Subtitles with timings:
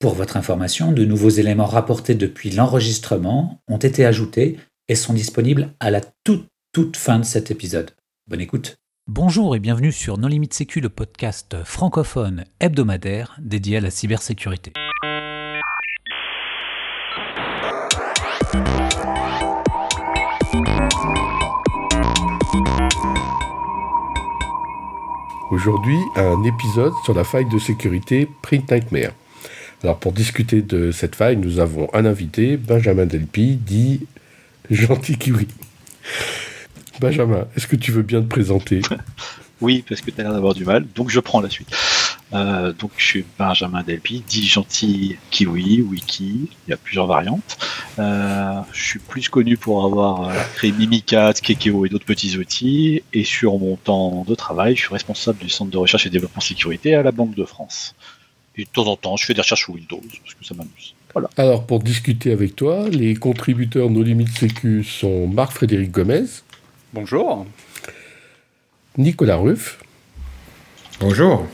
[0.00, 5.74] Pour votre information, de nouveaux éléments rapportés depuis l'enregistrement ont été ajoutés et sont disponibles
[5.78, 7.90] à la toute, toute fin de cet épisode.
[8.26, 8.78] Bonne écoute.
[9.06, 14.72] Bonjour et bienvenue sur Non Limite Sécu, le podcast francophone hebdomadaire dédié à la cybersécurité.
[25.50, 29.12] Aujourd'hui, un épisode sur la faille de sécurité Print Nightmare.
[29.82, 34.06] Alors pour discuter de cette faille, nous avons un invité, Benjamin Delpi, dit
[34.70, 35.48] Gentil Kiwi.
[37.00, 38.82] Benjamin, est-ce que tu veux bien te présenter?
[39.62, 41.68] Oui, parce que tu as l'air d'avoir du mal, donc je prends la suite.
[42.32, 47.58] Euh, donc je suis Benjamin Delpi, dit Gentil Kiwi, Wiki, il y a plusieurs variantes.
[47.98, 53.02] Euh, je suis plus connu pour avoir euh, créé Mimikat, Kekeo et d'autres petits outils.
[53.12, 56.40] Et sur mon temps de travail, je suis responsable du centre de recherche et développement
[56.40, 57.94] sécurité à la Banque de France.
[58.60, 60.94] Et de temps en temps, je fais des recherches sur Windows, parce que ça m'amuse.
[61.14, 61.30] Voilà.
[61.38, 66.26] Alors pour discuter avec toi, les contributeurs No Limites Sécu sont Marc-Frédéric Gomez.
[66.92, 67.46] Bonjour.
[68.98, 69.82] Nicolas Ruff.
[71.00, 71.46] Bonjour.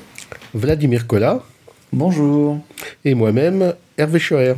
[0.53, 1.45] Vladimir Collat.
[1.93, 2.61] Bonjour.
[3.05, 4.55] Et moi-même, Hervé Schoer.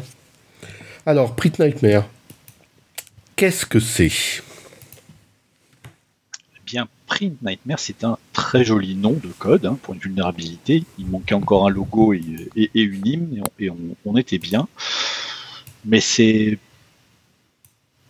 [1.05, 2.07] Alors, Print Nightmare,
[3.37, 4.11] qu'est-ce que c'est?
[6.57, 10.85] Eh bien, Print Nightmare, c'est un très joli nom de code hein, pour une vulnérabilité.
[10.97, 13.69] Il manquait encore un logo et, une hymne, et,
[14.05, 14.69] on, était bien.
[15.85, 16.57] Mais c'est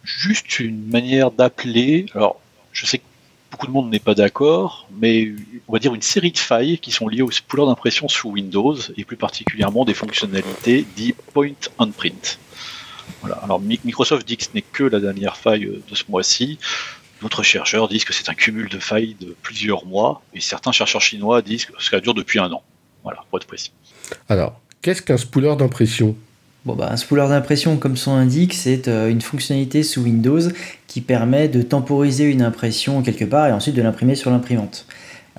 [0.05, 2.05] juste une manière d'appeler.
[2.15, 2.39] Alors,
[2.73, 3.05] je sais que
[3.51, 5.33] beaucoup de monde n'est pas d'accord, mais
[5.67, 8.77] on va dire une série de failles qui sont liées au spooler d'impression sous Windows,
[8.99, 12.39] et plus particulièrement des fonctionnalités dit point on print.
[13.43, 16.59] Alors Microsoft dit que ce n'est que la dernière faille de ce mois-ci.
[17.21, 21.01] D'autres chercheurs disent que c'est un cumul de failles de plusieurs mois, et certains chercheurs
[21.01, 22.63] chinois disent que ça dure depuis un an.
[23.03, 23.73] Voilà, pour être précis.
[24.29, 26.17] Alors, qu'est-ce qu'un spooler d'impression?
[26.65, 30.41] Bon bah, un spooler d'impression, comme son indique, c'est euh, une fonctionnalité sous Windows
[30.87, 34.87] qui permet de temporiser une impression quelque part et ensuite de l'imprimer sur l'imprimante.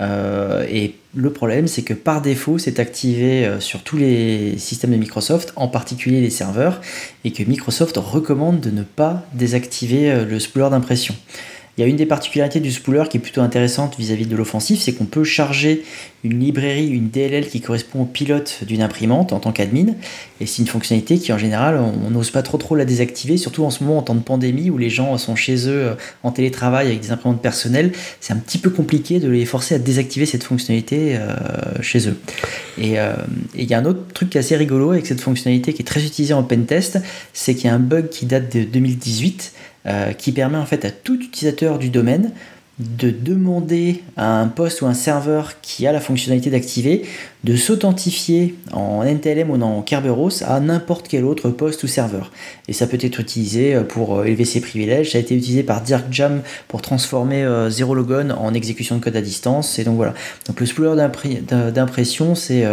[0.02, 4.92] Euh, et le problème, c'est que par défaut, c'est activé euh, sur tous les systèmes
[4.92, 6.80] de Microsoft, en particulier les serveurs,
[7.26, 11.16] et que Microsoft recommande de ne pas désactiver le spooler d'impression.
[11.80, 14.82] Il y a une des particularités du spooler qui est plutôt intéressante vis-à-vis de l'offensif,
[14.82, 15.86] c'est qu'on peut charger
[16.26, 19.94] une librairie, une DLL qui correspond au pilote d'une imprimante en tant qu'admin.
[20.42, 23.64] Et c'est une fonctionnalité qui en général, on n'ose pas trop trop la désactiver, surtout
[23.64, 26.32] en ce moment en temps de pandémie où les gens sont chez eux euh, en
[26.32, 27.94] télétravail avec des imprimantes personnelles.
[28.20, 31.34] C'est un petit peu compliqué de les forcer à désactiver cette fonctionnalité euh,
[31.82, 32.18] chez eux.
[32.80, 33.16] Euh,
[33.56, 36.04] et il y a un autre truc assez rigolo avec cette fonctionnalité qui est très
[36.04, 37.00] utilisée en pentest,
[37.32, 39.54] c'est qu'il y a un bug qui date de 2018
[39.86, 42.32] euh, qui permet en fait à tout utilisateur du domaine
[42.80, 47.04] de demander à un poste ou un serveur qui a la fonctionnalité d'activer
[47.44, 52.32] de s'authentifier en NTLM ou en Kerberos à n'importe quel autre poste ou serveur.
[52.70, 55.12] Et ça peut être utilisé euh, pour euh, élever ses privilèges.
[55.12, 59.22] Ça a été utilisé par DirkJam pour transformer Zero Logon en exécution de code à
[59.22, 59.78] distance.
[59.80, 60.14] Et donc voilà.
[60.48, 60.96] Donc le spooler
[61.74, 62.66] d'impression, c'est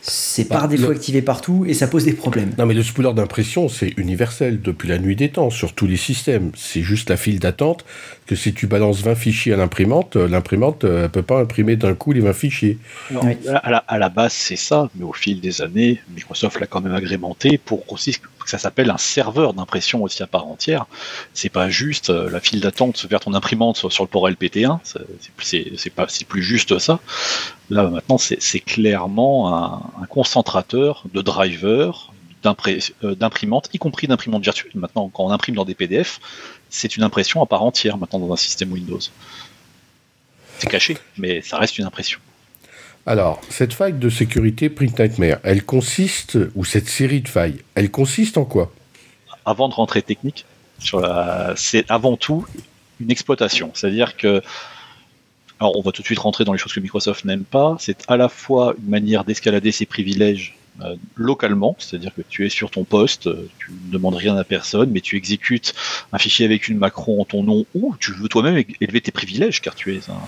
[0.00, 2.52] c'est par bah, défaut activé partout et ça pose des problèmes.
[2.56, 5.96] Non, mais le spooler d'impression, c'est universel depuis la nuit des temps, sur tous les
[5.96, 6.52] systèmes.
[6.56, 7.84] C'est juste la file d'attente
[8.26, 11.76] que si tu balances 20 fichiers à l'imprimante, euh, l'imprimante ne euh, peut pas imprimer
[11.76, 12.78] d'un coup les 20 fichiers.
[13.12, 17.58] à, la, base, c'est ça, mais au fil des années, Microsoft l'a quand même agrémenté
[17.58, 18.16] pour aussi
[18.48, 20.86] ça s'appelle un serveur d'impression aussi à part entière.
[21.34, 24.78] C'est pas juste euh, la file d'attente vers ton imprimante sur, le port LPT1,
[25.38, 26.98] c'est pas c'est plus juste ça.
[27.70, 32.12] Là maintenant, c'est clairement un, concentrateur de drivers,
[32.46, 34.72] euh, d'imprimantes, y compris d'imprimantes virtuelles.
[34.74, 36.18] Maintenant, quand on imprime dans des PDF,
[36.70, 39.00] c'est une impression à part entière maintenant dans un système Windows.
[40.58, 42.18] C'est caché, mais ça reste une impression.
[43.08, 47.90] Alors, cette faille de sécurité Print Nightmare, elle consiste, ou cette série de failles, elle
[47.90, 48.70] consiste en quoi?
[49.46, 50.44] Avant de rentrer technique,
[51.56, 52.44] c'est avant tout
[53.00, 53.70] une exploitation.
[53.72, 54.42] C'est-à-dire que
[55.58, 57.78] alors on va tout de suite rentrer dans les choses que Microsoft n'aime pas.
[57.80, 62.50] C'est à la fois une manière d'escalader ses privilèges euh, localement, c'est-à-dire que tu es
[62.50, 65.74] sur ton poste, euh, tu ne demandes rien à personne, mais tu exécutes
[66.12, 69.62] un fichier avec une macro en ton nom ou tu veux toi-même élever tes privilèges
[69.62, 70.20] car tu es un,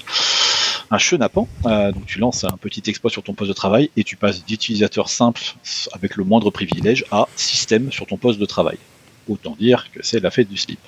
[0.91, 1.49] un chenapan.
[1.67, 4.45] Euh, donc tu lances un petit exploit sur ton poste de travail et tu passes
[4.45, 5.43] d'utilisateur simple
[5.93, 8.79] avec le moindre privilège à système sur ton poste de travail.
[9.29, 10.81] Autant dire que c'est la fête du slip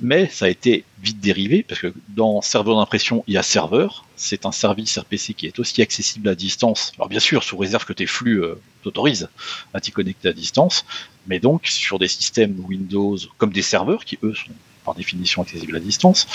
[0.00, 4.04] mais ça a été vite dérivé, parce que dans serveur d'impression, il y a serveur,
[4.16, 7.84] c'est un service RPC qui est aussi accessible à distance, alors bien sûr, sous réserve
[7.84, 9.28] que tes flux euh, t'autorisent
[9.74, 10.84] à t'y connecter à distance,
[11.26, 14.52] mais donc sur des systèmes Windows comme des serveurs, qui eux sont
[14.84, 16.26] par définition accessibles à distance,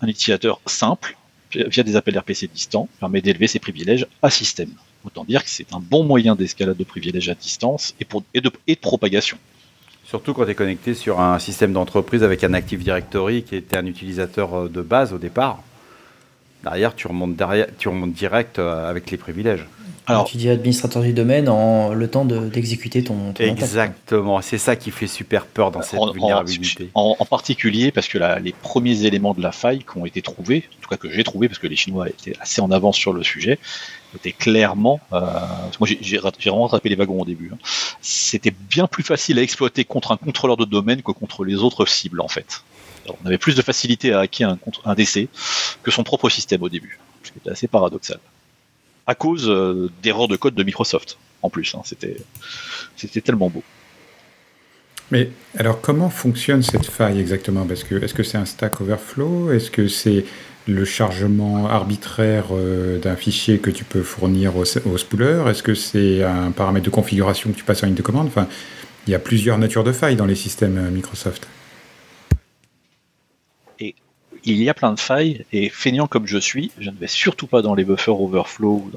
[0.00, 1.16] un utilisateur simple,
[1.68, 4.70] via des appels RPC distants, permet d'élever ses privilèges à système.
[5.04, 9.38] Autant dire que c'est un bon moyen d'escalade de privilèges à distance et, de propagation.
[10.06, 13.76] Surtout quand tu es connecté sur un système d'entreprise avec un Active Directory qui était
[13.76, 15.62] un utilisateur euh, de base au départ.
[16.62, 19.66] Derrière, tu remontes, derrière, tu remontes direct euh, avec les privilèges.
[20.06, 24.76] Alors, tu dis administrateur du domaine en le temps d'exécuter ton, ton, Exactement, c'est ça
[24.76, 26.90] qui fait super peur dans cette vulnérabilité.
[26.94, 30.82] En, particulier parce que les premiers éléments de la faille qui ont été trouvés, en
[30.82, 33.24] tout cas que j'ai trouvé parce que les Chinois étaient assez en avance sur le
[33.24, 33.58] sujet,
[34.14, 35.00] étaient clairement.
[35.12, 35.20] Euh,
[35.80, 37.50] moi j'ai vraiment rattrapé les wagons au début.
[37.52, 37.58] Hein.
[38.00, 41.84] C'était bien plus facile à exploiter contre un contrôleur de domaine que contre les autres
[41.86, 42.62] cibles en fait.
[43.08, 45.28] on avait plus de facilité à hacker un, un DC
[45.82, 48.20] que son propre système au début, ce qui était assez paradoxal
[49.06, 51.18] à cause euh, d'erreurs de code de Microsoft.
[51.42, 53.62] En plus, hein, c'était tellement beau.
[55.12, 57.66] Mais alors, comment fonctionne cette faille exactement?
[57.70, 59.52] Est-ce que c'est un Stack Overflow?
[59.52, 60.24] Est-ce que c'est
[60.66, 65.48] le chargement arbitraire euh, d'un fichier que tu peux fournir au, au spooler?
[65.48, 68.26] Est-ce que c'est un paramètre de configuration que tu passes en ligne de commande?
[68.26, 68.48] Enfin,
[69.06, 71.46] il y a plusieurs natures de failles dans les systèmes euh, Microsoft
[74.46, 77.48] il y a plein de failles, et feignant comme je suis, je ne vais surtout
[77.48, 78.88] pas dans les buffers overflow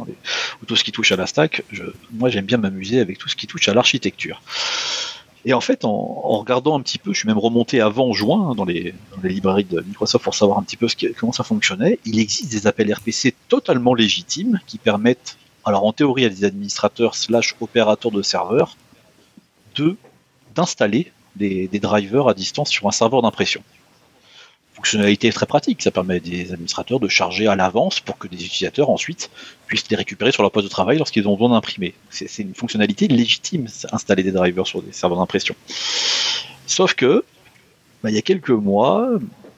[0.62, 1.63] ou tout ce qui touche à la stack.
[2.12, 4.42] moi, j'aime bien m'amuser avec tout ce qui touche à l'architecture.
[5.46, 8.56] Et en fait, en, regardant un petit peu, je suis même remonté avant juin hein,
[8.56, 8.94] dans, les,
[9.24, 10.88] librairies de Microsoft pour savoir un petit peu
[11.18, 11.98] comment ça fonctionnait.
[12.06, 17.16] Il existe des appels RPC totalement légitimes qui permettent, alors en théorie à des administrateurs
[17.16, 18.78] slash opérateurs de serveurs,
[20.54, 23.63] d'installer des drivers à distance sur un serveur d'impression
[24.80, 25.81] fonctionnalité très pratique.
[25.81, 29.30] Ça permet des administrateurs de charger à l'avance pour que des utilisateurs ensuite
[29.68, 31.94] puissent les récupérer sur leur poste de travail lorsqu'ils ont besoin d'imprimer.
[32.10, 35.56] C'est une fonctionnalité légitime, installer des drivers sur des serveurs d'impression.
[36.66, 37.26] Sauf que,
[38.04, 39.10] bah, il y a quelques mois,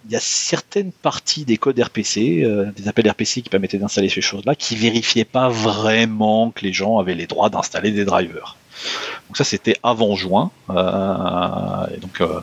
[0.06, 4.10] il y a certaines parties des codes RPC, euh, des appels RPC qui permettaient d'installer
[4.10, 8.58] ces choses-là, qui vérifiaient pas vraiment que les gens avaient les droits d'installer des drivers.
[9.32, 10.52] Donc ça c'était avant juin.
[10.72, 12.42] Euh, et donc euh,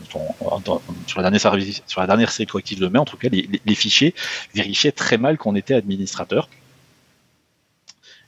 [1.05, 1.39] sur, la dernière,
[1.85, 4.15] sur la dernière série corrective de mai, en tout cas, les, fichiers
[4.55, 6.49] vérifiaient très mal qu'on était administrateur.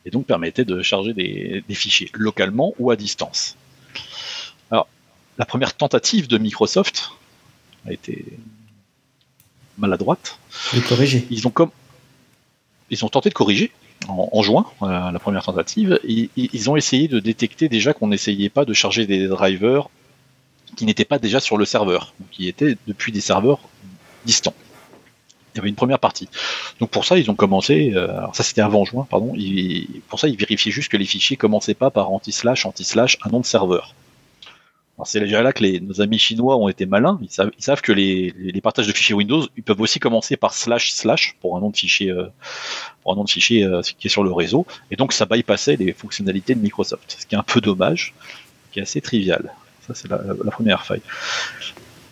[0.06, 3.58] Et donc permettaient de charger des, fichiers localement ou à distance.
[4.70, 4.88] Alors,
[5.40, 7.14] la première tentative de Microsoft
[7.88, 8.24] a été
[9.80, 10.38] maladroite.
[11.32, 11.72] Ils ont comme
[12.92, 13.72] ils ont tenté de corriger
[14.08, 18.66] en, juin, euh, la première tentative, ils, ont essayé de détecter déjà qu'on n'essayait pas
[18.66, 19.90] de charger des drivers
[20.76, 23.60] qui n'étaient pas déjà sur le serveur, qui étaient depuis des serveurs
[24.26, 24.56] distants.
[25.54, 26.30] Il y avait une première partie.
[26.80, 29.34] Donc pour ça, ils ont commencé, euh, alors ça c'était avant juin, pardon,
[30.08, 33.40] pour ça ils vérifiaient juste que les fichiers commençaient pas par anti-slash, anti-slash, un nom
[33.42, 33.94] de serveur
[35.06, 37.20] c'est déjà là que nos amis chinois ont été malins.
[37.22, 41.36] Ils savent, que les, partages de fichiers Windows, ils peuvent aussi commencer par slash slash
[41.42, 42.28] pour un nom de fichier, euh,
[43.02, 44.66] pour un nom de fichier euh, qui est sur le réseau.
[44.90, 48.14] Et donc ça bypassait les fonctionnalités de Microsoft, ce qui est un peu dommage,
[48.72, 49.54] qui est assez trivial.
[49.88, 50.20] Ça c'est la,
[50.52, 51.02] première faille.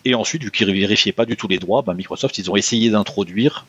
[0.06, 2.56] Et ensuite, vu qu'ils ne vérifiaient pas du tout les droits, ben Microsoft, ils ont
[2.56, 3.66] essayé d'introduire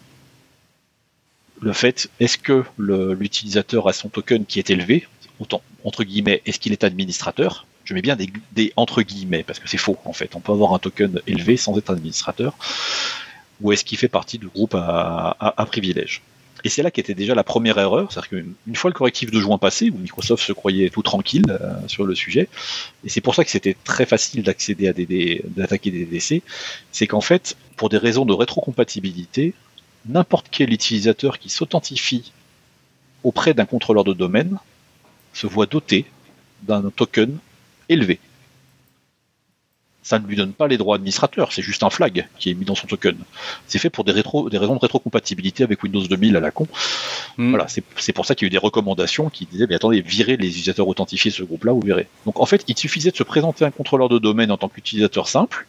[1.61, 5.06] le fait, est-ce que l'utilisateur a son token qui est élevé,
[5.40, 9.69] autant entre guillemets, est-ce qu'il est administrateur je mets bien des, entre guillemets, parce que
[9.69, 10.35] c'est faux en fait.
[10.37, 12.56] On peut avoir un token élevé sans être administrateur,
[13.61, 16.23] ou est-ce qu'il fait partie du groupe à, à, privilège?
[16.62, 19.56] Et c'est là qu'était déjà la première erreur, c'est-à-dire qu'une fois le correctif de juin
[19.56, 22.49] passé, où Microsoft se croyait tout tranquille euh, sur le sujet,
[23.05, 26.43] et c'est pour ça que c'était très facile d'accéder à des, d'attaquer des DC,
[26.93, 29.55] c'est qu'en fait, pour des raisons de rétrocompatibilité,
[30.06, 32.32] n'importe quel utilisateur qui s'authentifie
[33.25, 34.58] auprès d'un contrôleur de domaine
[35.32, 36.05] se voit doté
[36.63, 37.39] d'un token
[37.91, 38.19] élevé.
[40.03, 42.65] Ça ne lui donne pas les droits administrateurs, c'est juste un flag qui est mis
[42.65, 43.17] dans son token.
[43.67, 46.67] C'est fait pour des, rétro, des raisons de rétrocompatibilité avec Windows 2000 à la con.
[47.37, 47.51] Hmm.
[47.51, 50.39] Voilà, c'est pour ça qu'il y a eu des recommandations qui disaient mais attendez, virez
[50.39, 52.06] les utilisateurs authentifiés de ce groupe-là, vous verrez.
[52.25, 55.29] Donc en fait, il suffisait de se présenter un contrôleur de domaine en tant qu'utilisateur
[55.29, 55.67] simple.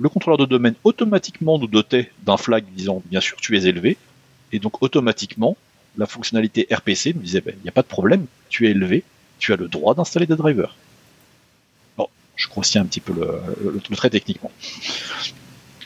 [0.00, 3.98] Le contrôleur de domaine automatiquement nous dotait d'un flag disant bien sûr tu es élevé,
[4.52, 5.56] et donc automatiquement
[5.98, 9.04] la fonctionnalité RPC nous disait ben, il n'y a pas de problème, tu es élevé,
[9.38, 10.74] tu as le droit d'installer des drivers
[12.38, 14.50] je grossis un petit peu le, trait techniquement.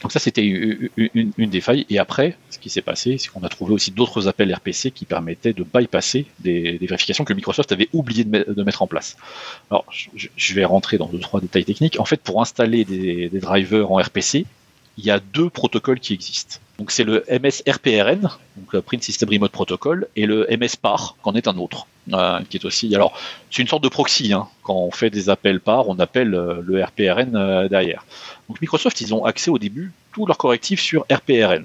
[0.02, 0.90] Donc ça, c'était une,
[1.38, 1.86] des failles.
[1.88, 5.06] Et après, ce qui s'est passé, c'est qu'on a trouvé aussi d'autres appels RPC qui
[5.06, 9.16] permettaient de bypasser des, vérifications que Microsoft avait oublié de, mettre en place.
[9.70, 11.98] Alors, je, vais rentrer dans deux trois détails techniques.
[11.98, 14.44] En fait, pour installer des, des drivers en RPC,
[14.98, 16.58] il y a deux protocoles qui existent.
[16.90, 18.28] C'est le MSRPRN,
[18.72, 22.64] le Print System Remote Protocol, et le MSPAR, qu'en est un autre, euh, qui est
[22.64, 22.94] aussi.
[22.94, 23.18] Alors
[23.50, 24.32] c'est une sorte de proxy.
[24.32, 24.48] Hein.
[24.62, 28.04] Quand on fait des appels PAR, on appelle euh, le RPRN euh, derrière.
[28.60, 31.64] Microsoft, ils ont accès au début tous leurs correctifs sur RPRN.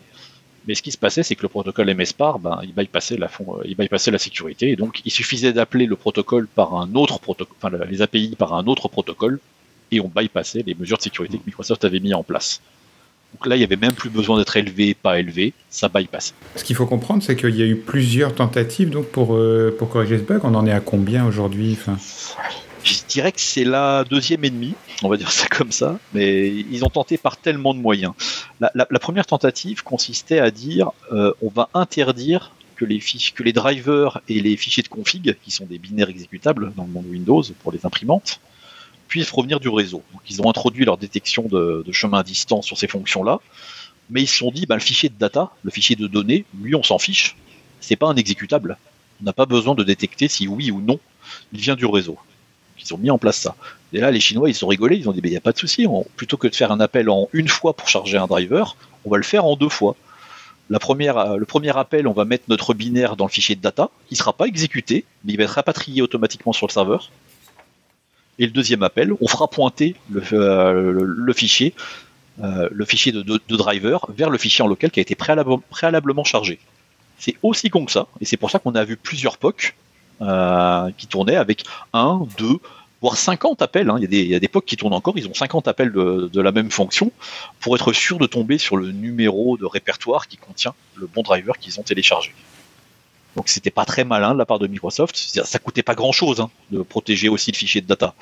[0.67, 4.75] Mais ce qui se passait, c'est que le protocole MSPAR, ben, il bypassait la, sécurité,
[4.75, 8.89] donc il suffisait d'appeler le protocole par un autre protocole, les API par un autre
[8.89, 9.39] protocole,
[9.91, 12.61] et on bypassait les mesures de sécurité que Microsoft avait mis en place.
[13.37, 16.33] Donc là, il n'y avait même plus besoin d'être élevé, pas élevé, ça bypasse.
[16.55, 19.89] Ce qu'il faut comprendre, c'est qu'il y a eu plusieurs tentatives donc pour, euh, pour
[19.89, 20.41] corriger ce bug.
[20.43, 21.97] On en est à combien aujourd'hui enfin...
[22.83, 26.83] Je dirais que c'est la deuxième ennemie, on va dire ça comme ça, mais ils
[26.83, 28.13] ont tenté par tellement de moyens.
[28.59, 33.53] La, première tentative consistait à dire euh, on va interdire que les, fiches, que les
[33.53, 37.43] drivers et les fichiers de config, qui sont des binaires exécutables dans le monde Windows
[37.61, 38.39] pour les imprimantes,
[39.07, 40.03] puissent revenir du réseau.
[40.13, 43.39] Donc ils ont introduit leur détection de, chemin distant sur ces fonctions-là,
[44.09, 46.75] mais ils se sont dit, bah, le fichier de data, le fichier de données, lui
[46.75, 47.35] on s'en fiche,
[47.81, 48.77] c'est pas un exécutable.
[49.21, 50.99] On n'a pas besoin de détecter si oui ou non
[51.53, 52.17] il vient du réseau.
[52.79, 53.55] Ils ont mis en place ça.
[53.93, 55.57] Et là, les Chinois, ils ont rigolé, ils ont dit, il n'y a pas de
[55.57, 59.09] souci, plutôt que de faire un appel en une fois pour charger un driver, on
[59.09, 59.95] va le faire en deux fois.
[60.69, 63.89] La première, le premier appel, on va mettre notre binaire dans le fichier de data,
[64.11, 67.09] il ne sera pas exécuté, mais il va être rapatrié automatiquement sur le serveur.
[68.39, 71.73] Et le deuxième appel, on fera pointer le, euh, fichier,
[72.43, 76.59] euh, le fichier de, driver vers le fichier en local qui a été préalablement chargé.
[77.17, 79.75] C'est aussi con que ça, et c'est pour ça qu'on a vu plusieurs POC
[80.21, 81.63] euh, qui tournaient avec
[81.93, 82.59] 1, 2,
[83.01, 83.89] voire 50 appels.
[83.89, 83.97] Hein.
[83.99, 86.69] Il, y a des, POC qui tournent encore, ils ont 50 appels de, la même
[86.69, 87.11] fonction
[87.59, 91.57] pour être sûr de tomber sur le numéro de répertoire qui contient le bon driver
[91.57, 92.33] qu'ils ont téléchargé.
[93.37, 95.15] Donc c'était pas très malin de la part de Microsoft.
[95.15, 98.15] Ça coûtait pas grand chose hein, de protéger aussi le fichier de data.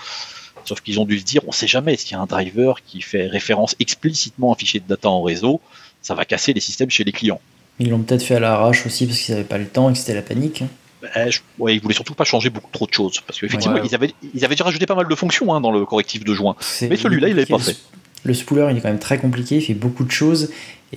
[0.65, 3.01] Sauf qu'ils ont dû se dire, on sait jamais, s'il y a un driver qui
[3.01, 5.61] fait référence explicitement à un fichier de data en réseau,
[6.01, 7.39] ça va casser les systèmes chez les clients.
[7.79, 9.99] Ils l'ont peut-être fait à l'arrache aussi parce qu'ils n'avaient pas le temps et que
[9.99, 10.63] c'était la panique.
[11.01, 13.95] Ben, je, ouais, ils voulaient surtout pas changer beaucoup trop de choses parce qu'effectivement ils,
[13.95, 16.55] avaient, ils avaient déjà rajouté pas mal de fonctions hein, dans le correctif de juin.
[16.81, 17.77] Mais celui-là il l'avait pas fait.
[18.25, 20.49] Le spooler il est quand même très compliqué, il fait beaucoup de choses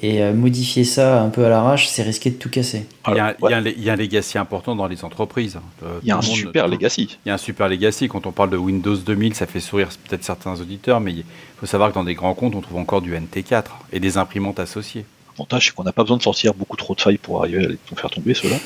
[0.02, 2.86] et euh, modifier ça un peu à l'arrache, c'est risqué de tout casser.
[3.08, 5.58] Il y, a, un, legacy important dans les entreprises.
[5.82, 7.18] Euh, il y a un super legacy.
[7.24, 8.08] Il y a un super legacy.
[8.08, 11.24] Quand on parle de Windows 2000, ça fait sourire peut-être certains auditeurs, mais il
[11.58, 14.60] faut savoir que dans des grands comptes, on trouve encore du NT4 et des imprimantes
[14.60, 15.04] associées.
[15.32, 17.68] L'avantage, c'est qu'on n'a pas besoin de sortir beaucoup trop de failles pour arriver à
[17.68, 18.56] les faire tomber, ceux-là.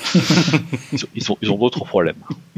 [1.14, 2.16] ils, ont, d'autres problèmes.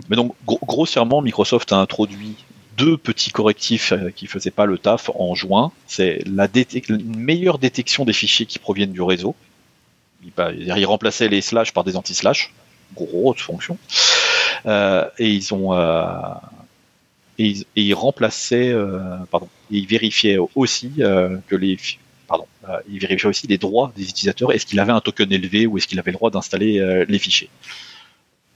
[0.08, 2.36] Mais donc, grossièrement, Microsoft a introduit
[2.76, 5.72] deux petits correctifs euh, qui faisaient pas le taf en juin.
[5.86, 6.48] C'est la
[6.88, 9.34] une meilleure détection des fichiers qui proviennent du réseau.
[10.22, 12.52] Ils, remplaçaient les slash par des anti-slash,
[12.94, 13.76] grosse fonction.
[14.66, 16.06] Euh, et ils ont euh,
[17.38, 18.74] et, remplaçaient,
[19.30, 21.76] pardon, ils vérifiaient aussi que les
[22.28, 22.46] pardon,
[22.88, 24.52] ils vérifiaient aussi les droits des utilisateurs.
[24.52, 27.50] Est-ce qu'il avait un token élevé ou est-ce qu'il avait le droit d'installer les fichiers?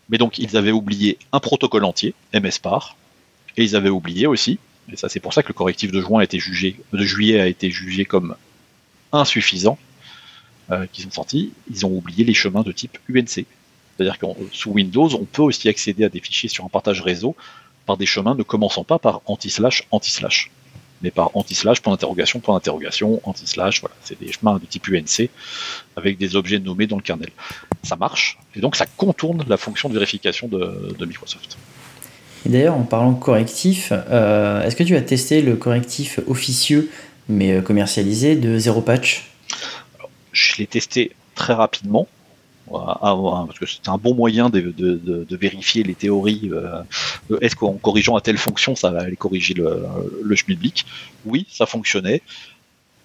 [0.08, 2.96] Mais donc ils avaient oublié un protocole entier, MSPAR,
[3.56, 4.58] et ils avaient oublié aussi,
[4.92, 7.40] et ça c'est pour ça que le correctif de juin a été jugé, de juillet
[7.40, 8.36] a été jugé comme
[9.12, 9.78] insuffisant,
[10.70, 13.46] euh, qu'ils ont sorti, ils ont oublié les chemins de type UNC.
[13.96, 17.34] C'est-à-dire que sous Windows, on peut aussi accéder à des fichiers sur un partage réseau
[17.86, 20.50] par des chemins ne commençant pas par anti-slash, anti-slash,
[21.00, 25.30] mais par anti-slash, point d'interrogation, point d'interrogation, anti-slash, voilà, c'est des chemins de type UNC
[25.96, 27.30] avec des objets nommés dans le kernel.
[27.82, 31.56] Ça marche, et donc ça contourne la fonction de vérification de Microsoft.
[32.46, 36.90] Et d'ailleurs, en parlant correctif, euh, est-ce que tu as testé le correctif officieux
[37.28, 39.30] mais euh, commercialisé de Zero Patch?
[40.32, 42.06] Je l'ai testé très rapidement.
[42.70, 46.50] parce que c'est un bon moyen de, vérifier les théories.
[46.52, 46.82] Euh,
[47.40, 49.82] est-ce qu'en corrigeant à telle fonction, ça va aller corriger le,
[50.22, 50.86] le schmilblick?
[51.26, 52.22] Oui, ça fonctionnait.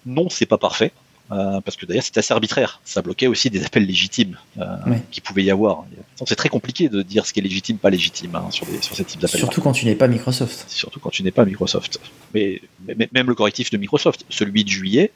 [0.06, 0.92] Non, c'est pas parfait.
[1.32, 2.80] Euh, parce que d'ailleurs c'était assez arbitraire.
[2.84, 4.76] Ça bloquait aussi des appels légitimes euh,
[5.10, 5.84] qui pouvaient y avoir.
[6.26, 8.94] C'est très compliqué de dire ce qui est légitime, pas légitime hein, sur, des, sur
[8.94, 9.40] ces types d'appels.
[9.40, 10.66] Surtout quand tu n'es pas Microsoft.
[10.68, 11.98] Surtout quand tu n'es pas Microsoft.
[12.34, 15.12] Mais, même le correctif de Microsoft, celui de juillet,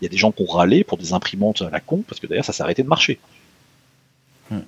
[0.00, 2.20] il y a des gens qui ont râlé pour des imprimantes à la con, parce
[2.20, 3.18] que d'ailleurs ça s'est arrêté de marcher.
[4.50, 4.60] Hmm.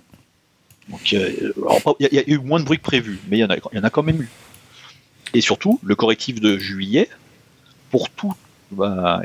[0.88, 1.52] Donc euh,
[2.00, 3.76] il y, a eu moins de bruit que prévu, mais il y, en a, il
[3.76, 4.28] y en a quand même eu.
[5.32, 7.08] Et surtout, le correctif de juillet,
[7.90, 8.34] pour tout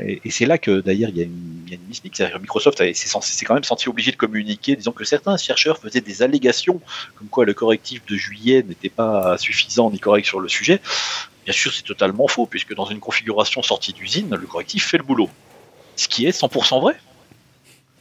[0.04, 3.88] et, c'est là que d'ailleurs il y a une, il Microsoft s'est quand même senti
[3.88, 6.80] obligé de communiquer, disant que certains chercheurs faisaient des allégations
[7.16, 10.80] comme quoi le correctif de juillet n'était pas suffisant ni correct sur le sujet.
[11.44, 15.02] Bien sûr, c'est totalement faux, puisque dans une configuration sortie d'usine, le correctif fait le
[15.02, 15.30] boulot.
[15.96, 17.00] Ce qui est 100% vrai.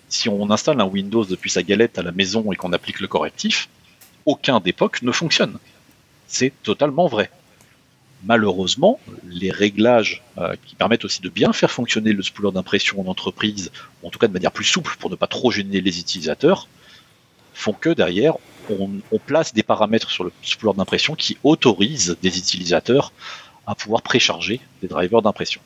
[0.09, 3.07] Si on installe un Windows depuis sa galette à la maison et qu'on applique le
[3.07, 3.69] correctif,
[4.25, 5.59] aucun d'époque ne fonctionne.
[6.27, 7.29] C'est totalement vrai
[8.23, 13.07] malheureusement, les réglages euh, qui permettent aussi de bien faire fonctionner le spooler d'impression en
[13.07, 13.71] entreprise,
[14.01, 16.67] ou en tout cas de manière plus souple pour ne pas trop gêner les utilisateurs,
[17.53, 18.35] font que derrière,
[18.69, 23.11] on, place des paramètres sur le spooler d'impression qui autorisent des utilisateurs
[23.65, 25.61] à pouvoir précharger des drivers d'impression.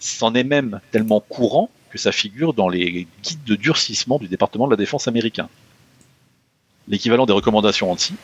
[0.00, 4.66] C'en est même tellement courant que ça figure dans les guides de durcissement du département
[4.66, 5.48] de la défense américain.
[6.88, 8.14] L'équivalent des recommandations ANSI,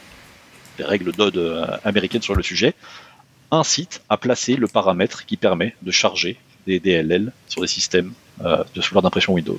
[0.78, 2.74] les règles d'ode euh, américaines sur le sujet,
[3.50, 8.12] incite à placer le paramètre qui permet de charger des DLL sur des systèmes
[8.44, 9.58] euh, de sauvegarde d'impression Windows.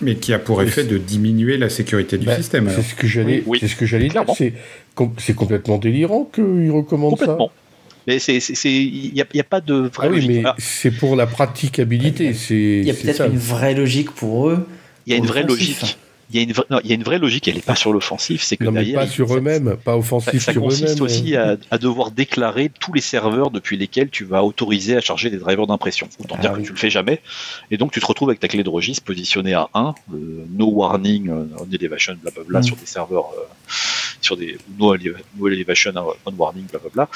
[0.00, 2.68] Mais qui a pour effet de diminuer la sécurité du Bah, système.
[2.74, 4.24] C'est ce que j'allais Oui, c'est ce que j'allais dire.
[4.36, 4.52] C'est
[4.94, 7.26] com- c'est complètement délirant qu'ils recommandent ça.
[7.26, 7.52] Complètement.
[8.08, 10.30] Mais c'est, c'est, c'est- il n'y a, pas de vraie Ah oui, logique.
[10.30, 12.34] mais Ah, c'est pour la praticabilité.
[12.50, 13.26] Il y a peut-être ça.
[13.28, 14.66] une vraie logique pour eux.
[15.06, 15.96] il y a une vraie logique.
[16.32, 17.46] Il y a une vraie, non, il y a une vraie logique.
[17.48, 18.42] Elle n'est pas sur l'offensif.
[18.42, 20.88] C'est que Non, mais derrière, pas sur ça- eux-mêmes, pas Ça, offensif ça sur consiste
[20.90, 21.02] eux-mêmes.
[21.02, 25.28] aussi à, à devoir déclarer tous les serveurs depuis lesquels tu vas autoriser à charger
[25.30, 26.08] des drivers d'impression.
[26.18, 26.62] Autant Ah dire oui.
[26.62, 27.20] que tu le fais jamais.
[27.70, 30.66] Et donc tu te retrouves avec ta clé de registre positionnée à 1, le no
[30.70, 32.62] warning, euh, on elevation, blablabla, Mm.
[32.62, 33.44] sur des serveurs, euh,
[34.20, 37.08] sur des no, ele- no elevation, euh, on warning, blablabla.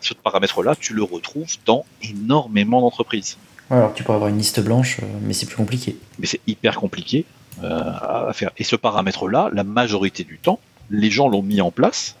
[0.00, 3.36] Ce paramètre-là, tu le retrouves dans énormément d'entreprises.
[3.70, 5.96] Ouais, alors tu pourrais avoir une liste blanche, euh, mais c'est plus compliqué.
[6.18, 7.24] Mais c'est hyper compliqué euh,
[7.62, 8.50] à faire.
[8.58, 10.58] Et ce paramètre-là, la majorité du temps,
[10.90, 12.16] les gens l'ont mis en place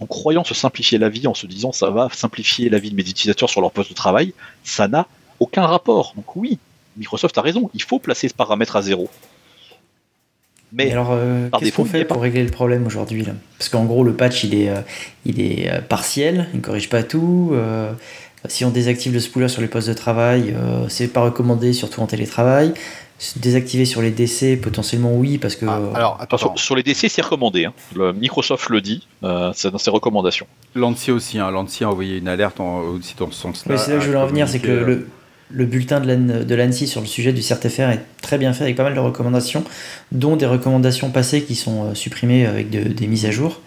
[0.00, 2.96] en croyant se simplifier la vie, en se disant ça va simplifier la vie de
[2.96, 4.34] mes utilisateurs sur leur poste de travail.
[4.64, 5.06] Ça n'a
[5.40, 6.12] aucun rapport.
[6.16, 6.58] Donc oui,
[6.96, 9.08] Microsoft a raison, il faut placer ce paramètre à zéro.
[10.72, 13.32] Mais Mais alors, euh, qu'est-ce qu'on fait pour régler le problème aujourd'hui là?
[13.56, 14.80] Parce qu'en gros, le patch, il est, euh,
[15.24, 17.50] il est euh, partiel, il ne corrige pas tout.
[17.52, 17.92] euh,
[18.48, 22.00] si on désactive le spooler sur les postes de travail, euh, c'est pas recommandé, surtout
[22.00, 22.74] en télétravail.
[23.36, 25.64] Désactiver sur les DC, potentiellement oui, parce que.
[25.66, 27.64] Ah, euh, alors, attends, sur, sur les DC, c'est recommandé.
[27.64, 27.72] hein.
[27.94, 30.46] Le- Microsoft le dit, euh, c'est dans ses recommandations.
[30.74, 31.50] L'ANSI aussi, hein.
[31.50, 33.72] l'ANSI a envoyé une alerte en- aussi dans ce sens-là.
[33.74, 35.08] mais c'est là que je voulais en venir, c'est que le, le-
[35.48, 38.64] le bulletin de l'AN- de l'ANSI sur le sujet du CERTFR est très bien fait,
[38.64, 39.64] avec pas mal de recommandations,
[40.12, 43.60] dont des recommandations passées qui sont euh, supprimées avec de- des mises à jour.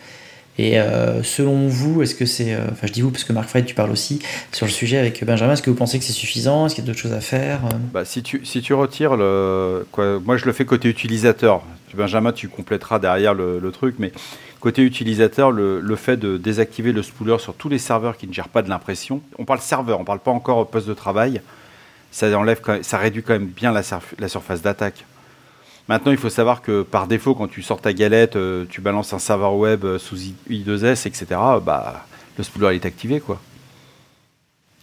[0.59, 2.53] Et euh, selon vous, est-ce que c'est.
[2.53, 4.19] euh, Enfin, je dis vous parce que Marc Fred, tu parles aussi
[4.51, 5.53] sur le sujet avec Benjamin.
[5.53, 6.65] Est-ce que vous pensez que c'est suffisant?
[6.65, 7.61] Est-ce qu'il y a d'autres choses à faire?
[7.63, 11.63] Euh, Bah, si, tu, si tu retires moi, je le fais côté utilisateur.
[11.93, 14.11] Benjamin, tu compléteras derrière le, truc, mais
[14.59, 18.49] côté utilisateur, le, fait de désactiver le spooler sur tous les serveurs qui ne gèrent
[18.49, 21.41] pas de l'impression, on parle serveur, on parle pas encore au poste de travail,
[22.11, 25.05] ça, enlève ça réduit quand même bien la surface d'attaque.
[25.89, 29.11] Maintenant, il faut savoir que par défaut, quand tu sors ta galette, euh, tu balances
[29.13, 31.25] un serveur web euh, sous I- I2S, etc.,
[31.65, 32.05] bah,
[32.37, 33.41] le spooler il est activé, quoi.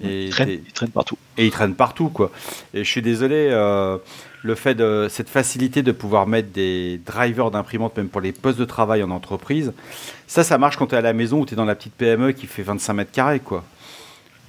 [0.03, 1.17] Et Il traîne, il traîne partout.
[1.39, 2.31] et ils traînent partout quoi.
[2.75, 3.97] Et je suis désolé, euh,
[4.43, 8.59] le fait de cette facilité de pouvoir mettre des drivers d'imprimante même pour les postes
[8.59, 9.73] de travail en entreprise,
[10.27, 11.95] ça ça marche quand tu es à la maison ou tu es dans la petite
[11.95, 13.65] PME qui fait 25 mètres carrés quoi.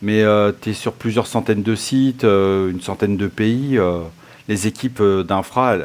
[0.01, 0.23] Mais
[0.61, 4.01] tu es sur plusieurs centaines de sites, euh, une centaine de pays, euh,
[4.47, 5.75] les équipes euh, d'infra,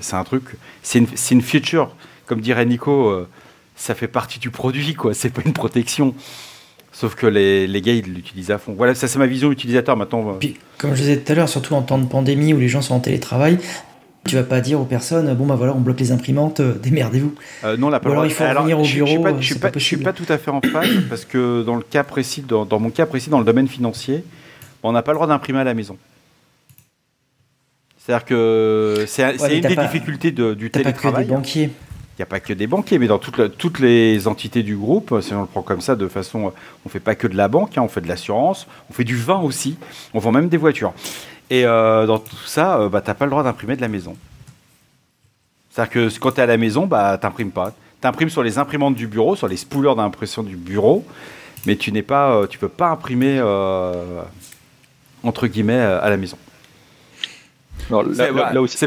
[0.00, 0.44] c'est un truc,
[0.82, 1.94] c'est une, une feature,
[2.26, 3.28] comme dirait Nico, euh,
[3.76, 6.14] ça fait partie du produit quoi, c'est pas une protection.
[6.92, 8.74] Sauf que les, les gars, ils l'utilisent à fond.
[8.76, 9.96] Voilà, ça c'est ma vision utilisateur.
[9.96, 12.58] Maintenant, euh, Puis, comme je disais tout à l'heure, surtout en temps de pandémie où
[12.58, 13.58] les gens sont en télétravail,
[14.24, 17.34] tu vas pas dire aux personnes bon bah voilà, on bloque les imprimantes, euh, démerdez-vous.
[17.64, 19.40] Euh, non, pas Ou le alors il faut revenir au je- je suis bureau, pas-
[19.40, 21.76] Je suis pas, pas je suis pas tout à fait en phase parce que dans
[21.76, 24.24] le cas précis, dans, dans mon cas précis, dans le domaine financier,
[24.82, 25.96] on n'a pas le droit d'imprimer à la maison.
[28.08, 29.22] C'est-à-dire que c'est
[29.56, 31.26] une des pas- difficultés de- du T'as pas que des télétravail.
[31.26, 31.64] banquiers.
[31.64, 34.76] Il n'y a pas que des banquiers, mais dans toute la- toutes les entités du
[34.76, 36.52] groupe, si on le prend comme ça, de façon,
[36.86, 39.14] on fait pas que de la banque, hein, on fait de l'assurance, on fait du
[39.16, 39.76] vin aussi,
[40.14, 40.94] on vend même des voitures.
[41.50, 44.16] Et euh, dans tout ça, euh, bah, t'as pas le droit d'imprimer de la maison.
[45.70, 47.74] C'est-à-dire que quand tu es à la maison, bah, t'imprimes pas.
[48.00, 51.04] Tu imprimes sur les imprimantes du bureau, sur les spoolers d'impression du bureau,
[51.66, 54.22] mais tu n'es pas, euh, tu peux pas imprimer euh,
[55.22, 56.38] entre guillemets euh, à la maison.
[57.88, 58.78] Alors, là, C'est- là- là où c'est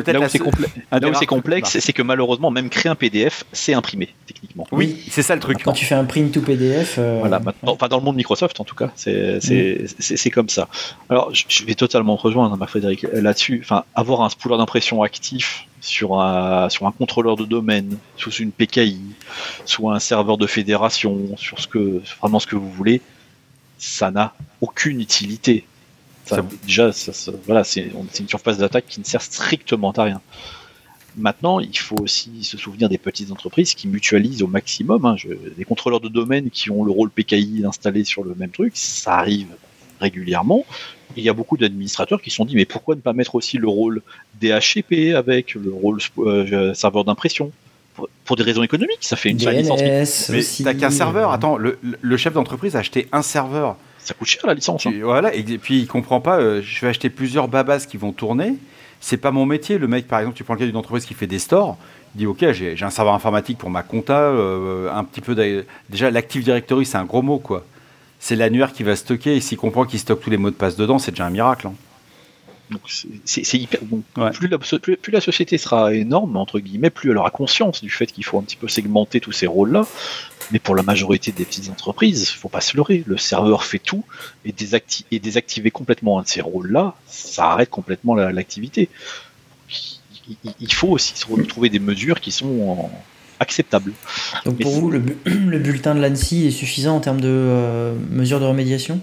[1.26, 4.68] rares- complexe, c'est que malheureusement, même créer un PDF, c'est imprimé, techniquement.
[4.72, 5.64] Oui, c'est ça le truc.
[5.64, 8.60] Quand tu fais un print to PDF, euh, Voilà, maintenant, enfin dans le monde Microsoft
[8.60, 10.68] en tout cas, c'est c'est- c'est c'est comme ça.
[11.10, 13.60] Alors je, je vais totalement te rejoindre, Marc Frédéric, euh, là-dessus.
[13.64, 18.52] Enfin, avoir un spooler d'impression actif sur un sur un contrôleur de domaine, sous une
[18.52, 19.00] PKI,
[19.66, 23.02] sous un serveur de fédération, sur ce que vraiment ce que vous voulez,
[23.80, 25.66] ça n'a aucune utilité.
[26.26, 30.22] Ça, déjà, ça, ça- voilà, c'est une surface d'attaque qui ne sert strictement à rien.
[31.18, 35.06] Maintenant, il faut aussi se souvenir des petites entreprises qui mutualisent au maximum.
[35.06, 35.16] hein.
[35.18, 38.72] Je- des contrôleurs de domaine qui ont le rôle PKI installé sur le même truc,
[38.76, 39.48] ça arrive
[40.00, 40.66] régulièrement.
[41.18, 43.58] Il y a beaucoup d'administrateurs qui se sont dit mais pourquoi ne pas mettre aussi
[43.58, 44.02] le rôle
[44.42, 47.52] DHCP avec le rôle euh, serveur d'impression?
[47.94, 49.82] Pour, pour des raisons économiques, ça fait une seule licence.
[49.82, 51.32] DNS Mais t'as qu'un serveur.
[51.32, 53.76] euh, Attends, le, le chef d'entreprise a acheté un serveur.
[54.04, 54.86] Ça coûte cher la licence.
[54.86, 54.94] hein.
[55.04, 56.40] Voilà, et puis il comprend pas.
[56.40, 58.56] euh, je vais acheter plusieurs babas qui vont tourner.
[59.00, 59.78] C'est pas mon métier.
[59.78, 61.78] Le mec, par exemple, tu prends le cas d'une entreprise qui fait des stores.
[62.16, 65.36] Il dit ok, j'ai un serveur informatique pour ma compta, euh, un petit peu.
[65.90, 67.66] Déjà, l'Active Directory, c'est un gros mot quoi.
[68.20, 69.36] C'est l'annuaire qui va stocker.
[69.38, 71.68] Et s'il comprend qu'il stocke tous les mots de passe dedans, c'est déjà un miracle.
[71.68, 71.74] hein.
[72.70, 72.82] Donc
[73.26, 74.02] c'est hyper bon.
[74.32, 78.06] Plus, la, plus, la, société sera énorme entre guillemets, plus elle aura conscience du fait
[78.08, 79.86] qu'il faut un petit peu segmenter tous ces rôles-là.
[80.52, 83.04] Mais pour la majorité des petites entreprises, faut pas se leurrer.
[83.08, 84.04] Le serveur fait tout
[84.46, 84.54] et,
[85.12, 88.90] et désactiver complètement un de ces rôles-là, ça arrête complètement l'activité.
[90.60, 91.14] il faut aussi
[91.48, 92.90] trouver des mesures qui sont
[93.42, 93.94] acceptables.
[94.46, 94.92] Donc pour vous,
[95.26, 99.02] le, bulletin de l'ANSI est suffisant en termes de euh, mesures de remédiation?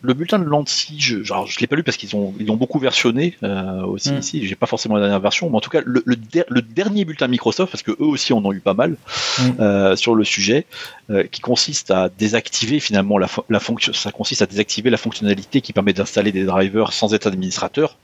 [0.00, 2.78] Le bulletin de l'ANSI, je ne l'ai pas lu parce qu'ils ont, ils ont beaucoup
[2.78, 4.18] versionné euh, aussi mm.
[4.18, 4.46] ici.
[4.46, 7.72] J'ai pas forcément la dernière version, mais en tout cas, le, le, dernier bulletin Microsoft,
[7.72, 9.42] parce que eux aussi en ont eu pas mal mm.
[9.58, 10.66] euh, sur le sujet,
[11.10, 15.60] euh, qui consiste à désactiver finalement la, la fonction, ça consiste à désactiver la fonctionnalité
[15.60, 17.96] qui permet d'installer des drivers sans être administrateur,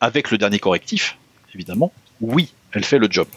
[0.00, 1.16] avec le dernier correctif,
[1.54, 1.92] évidemment.
[2.20, 3.28] Oui, elle fait le job,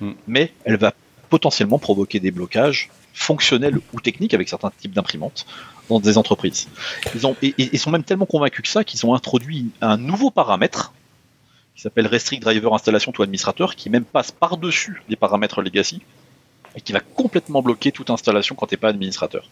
[0.00, 0.10] mm.
[0.26, 0.94] mais elle va
[1.30, 5.46] potentiellement provoquer des blocages fonctionnels ou techniques avec certains types d'imprimantes
[5.88, 6.68] dans des entreprises.
[7.14, 7.36] Ils, ont,
[7.76, 10.92] sont même tellement convaincus que ça qu'ils ont introduit un nouveau paramètre
[11.74, 16.02] qui s'appelle Restrict Driver Installation to Administrateur, qui même passe par-dessus les paramètres legacy
[16.76, 19.48] et qui va complètement bloquer toute installation quand tu n'es pas administrateur.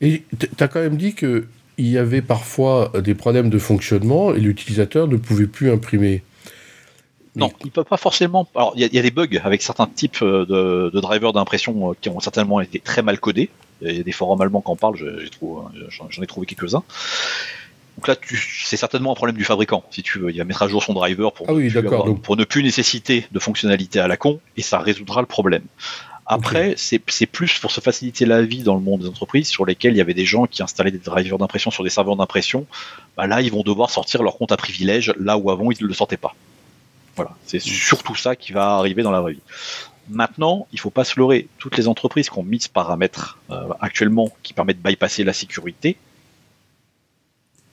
[0.00, 1.46] Et tu as quand même dit qu'il
[1.78, 6.22] y avait parfois des problèmes de fonctionnement et l'utilisateur ne pouvait plus imprimer.
[7.38, 8.48] Non, il peut pas forcément.
[8.54, 12.08] Alors, il y, a des bugs avec certains types de, de drivers d'impression euh, qui
[12.08, 13.50] ont certainement été très mal codés.
[13.80, 16.82] Il y a des forums allemands qui en parlent, j'en ai trouvé quelques-uns.
[17.98, 18.14] Donc là,
[18.64, 20.30] c'est certainement un problème du fabricant, si tu veux.
[20.30, 23.38] Il va mettre à jour son driver pour, ah ne, pour ne plus nécessiter de
[23.40, 25.64] fonctionnalités à la con, et ça résoudra le problème.
[26.30, 29.94] Après, c'est plus pour se faciliter la vie dans le monde des entreprises sur lesquelles
[29.94, 32.66] il y avait des gens qui installaient des drivers d'impression sur des serveurs d'impression.
[33.16, 35.88] Bah là, ils vont devoir sortir leur compte à privilège là où avant ils ne
[35.88, 36.34] le sortaient pas.
[37.18, 39.42] Voilà, c'est surtout ça qui va arriver dans la vraie vie.
[40.08, 41.48] Maintenant, il ne faut pas se leurrer.
[41.58, 45.32] Toutes les entreprises qui ont mis ce paramètre euh, actuellement qui permet de bypasser la
[45.32, 45.96] sécurité,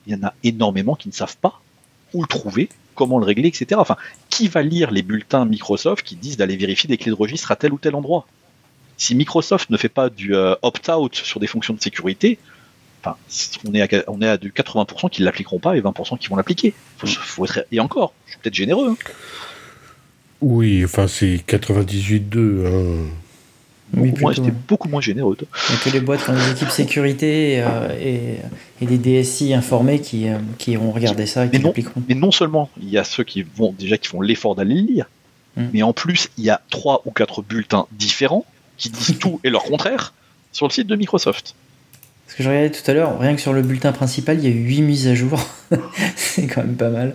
[0.04, 1.60] il y en a énormément qui ne savent pas
[2.12, 3.80] où le trouver, comment le régler, etc.
[3.80, 3.96] Enfin,
[4.30, 7.56] qui va lire les bulletins Microsoft qui disent d'aller vérifier des clés de registre à
[7.56, 8.26] tel ou tel endroit?
[8.96, 12.40] Si Microsoft ne fait pas du euh, opt-out sur des fonctions de sécurité,
[13.06, 13.16] enfin,
[13.66, 16.28] on est à, on est à du 80% qui ne l'appliqueront pas et 20% qui
[16.28, 16.74] vont l'appliquer.
[17.72, 18.90] et encore, je suis peut-être généreux.
[18.90, 18.96] Hein.
[20.40, 22.66] Oui, enfin c'est 98-2.
[22.66, 23.10] Hein.
[23.96, 25.36] Oui, j'étais beaucoup moins généreux.
[25.40, 28.38] Il y a que les boîtes qui ont des équipes sécurité euh, et,
[28.80, 32.02] et, des DSI informés qui, euh, qui ont regardé ça et qui l'appliqueront.
[32.08, 34.82] Mais non seulement il y a ceux qui vont déjà qui font l'effort d'aller le
[34.82, 35.10] lire,
[35.56, 35.66] hmm.
[35.72, 38.44] mais en plus il y a trois ou quatre bulletins différents
[38.76, 40.12] qui disent tout et leur contraire
[40.52, 41.54] sur le site de Microsoft.
[42.26, 44.46] Parce que je regardais tout à l'heure, rien que sur le bulletin principal, il y
[44.48, 45.40] a eu 8 mises à jour.
[46.16, 47.14] C'est quand même pas mal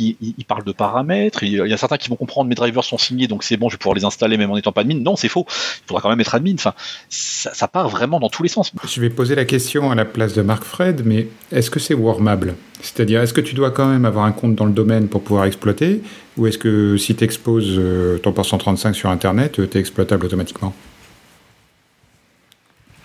[0.00, 3.26] il, parle de paramètres, il, y a certains qui vont comprendre mes drivers sont signés,
[3.26, 5.00] donc c'est bon, je vais pouvoir les installer même en étant pas admin.
[5.00, 5.46] Non, c'est faux.
[5.48, 6.54] Il faudra quand même être admin.
[6.54, 6.74] Enfin,
[7.08, 8.72] ça, part vraiment dans tous les sens.
[8.88, 11.94] Je vais poser la question à la place de Marc Fred, mais est-ce que c'est
[11.94, 12.54] wormable?
[12.80, 15.44] C'est-à-dire, est-ce que tu dois quand même avoir un compte dans le domaine pour pouvoir
[15.44, 16.02] exploiter,
[16.36, 20.26] ou est-ce que si tu exposes euh, ton port 135 sur Internet, tu es exploitable
[20.26, 20.74] automatiquement?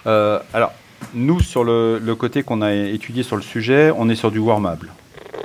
[0.08, 0.72] Euh, Alors,
[1.14, 4.40] nous, sur le, le côté qu'on a étudié sur le sujet, on est sur du
[4.40, 4.92] wormable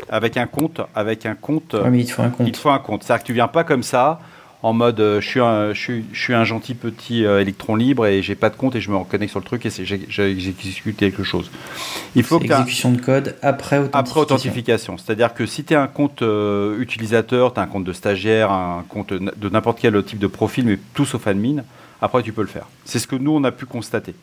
[0.08, 1.76] avec un compte, avec un compte.
[1.94, 2.48] il te faut un compte.
[2.48, 3.04] Il faut un compte.
[3.04, 4.18] C'est-à-dire que tu viens pas comme ça
[4.62, 8.22] en mode euh, je, suis un, je, suis, un gentil petit euh, électron libre et
[8.22, 11.50] j'ai pas de compte et je me reconnecte sur le truc et j'exécute quelque chose.
[12.14, 13.98] Il faut que exécution de code après authentification.
[13.98, 14.98] Après authentification.
[14.98, 18.50] C'est-à-dire que si tu as un compte euh, utilisateur, tu as un compte de stagiaire,
[18.50, 21.62] un compte de n'importe quel type de profil, mais tout sauf admin,
[22.02, 22.66] après tu peux le faire.
[22.84, 24.14] C'est ce que nous on a pu constater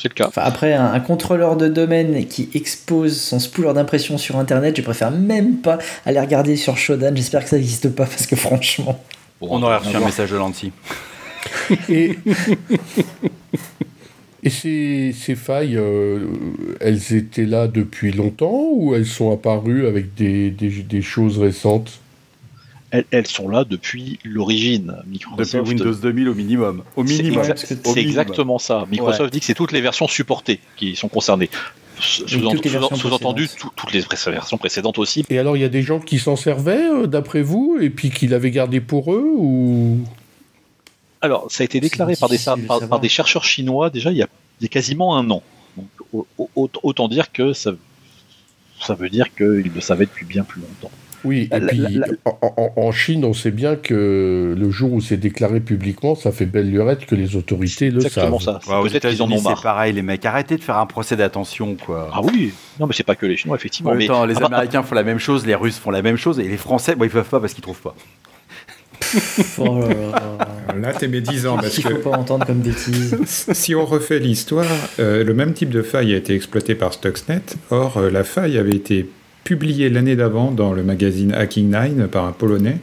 [0.00, 0.30] c'est le cas.
[0.36, 5.56] après, un, contrôleur de domaine qui expose son spooler d'impression sur Internet, je préfère même
[5.58, 7.14] pas aller regarder sur Shodan.
[7.14, 9.02] J'espère que ça n'existe pas parce que franchement.
[9.40, 10.72] on aurait reçu un message de l'anti.
[11.88, 12.18] Et,
[14.42, 16.28] Et ces, ces failles, euh,
[16.80, 22.00] elles étaient là depuis longtemps ou elles sont apparues avec des, des, des choses récentes?
[22.90, 24.96] Elles, sont là depuis l'origine.
[25.06, 25.54] Microsoft...
[25.54, 26.82] Depuis Windows 2000 au minimum.
[26.96, 27.44] Au minimum.
[27.56, 28.86] C'est exactement ça.
[28.90, 31.50] Microsoft dit que c'est toutes les versions supportées qui sont concernées.
[32.00, 35.24] Sous-entendu, toutes les versions précédentes aussi.
[35.28, 38.10] Et alors, il y a des gens qui s'en servaient, euh, d'après vous, et puis
[38.10, 39.98] qui l'avaient gardé pour eux ou...
[41.20, 44.68] Alors, ça a été déclaré par des, par, des, chercheurs chinois déjà il y a,
[44.68, 45.42] quasiment un an.
[46.54, 47.72] autant dire que ça,
[48.80, 50.90] ça veut dire qu'ils le savaient depuis bien plus longtemps.
[51.24, 52.00] Oui, et puis
[52.76, 56.70] En, Chine, on sait bien que le jour où c'est déclaré publiquement, ça fait belle
[56.70, 58.64] lurette que les autorités le Exactement savent.
[58.64, 58.80] ça.
[58.80, 62.10] aux États-Unis, c'est pareil, les mecs, arrêtez de faire un procès d'attention, quoi.
[62.12, 63.94] Ah oui, non, mais c'est pas que les Chinois, effectivement.
[63.94, 64.08] mais...
[64.26, 66.94] les Américains font la même chose, les Russes font la même chose, et les Français,
[66.94, 67.94] bon, ils peuvent pas parce qu'ils trouvent pas.
[69.58, 69.84] oh
[70.76, 71.88] là, t'es médisant parce que.
[71.88, 72.62] faut pas entendre comme
[73.26, 74.66] si on refait l'histoire,
[74.98, 77.42] euh, le même type de faille a été exploité par Stuxnet.
[77.70, 79.08] Or, euh, la faille avait été
[79.44, 82.78] publié l'année d'avant dans le magazine Hacking Nine par un Polonais.